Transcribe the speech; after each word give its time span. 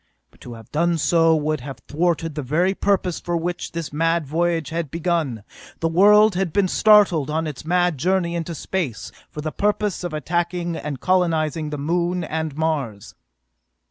But 0.31 0.41
to 0.41 0.53
have 0.53 0.71
done 0.71 0.97
so 0.97 1.35
would 1.35 1.59
have 1.61 1.77
thwarted 1.87 2.33
the 2.33 2.41
very 2.41 2.73
purpose 2.73 3.19
for 3.19 3.37
which 3.37 3.71
this 3.73 3.93
mad 3.93 4.25
voyage 4.25 4.69
had 4.71 4.89
been 4.89 4.97
begun. 5.01 5.43
The 5.79 5.89
world 5.89 6.33
had 6.33 6.51
been 6.51 6.67
started 6.69 7.29
on 7.29 7.45
its 7.45 7.65
mad 7.65 7.99
journey 7.99 8.33
into 8.33 8.55
space 8.55 9.11
for 9.29 9.41
the 9.41 9.51
purpose 9.51 10.03
of 10.03 10.11
attacking 10.11 10.75
and 10.75 10.99
colonizing 10.99 11.69
the 11.69 11.77
Moon 11.77 12.23
and 12.23 12.57
Mars. 12.57 13.13